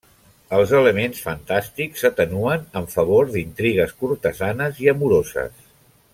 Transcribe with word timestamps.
Els 0.59 0.71
elements 0.77 1.19
fantàstics 1.25 2.01
s'atenuen 2.05 2.65
en 2.81 2.89
favor 2.95 3.29
d'intrigues 3.37 3.95
cortesanes 4.01 4.81
i 4.87 4.91
amoroses. 4.97 5.63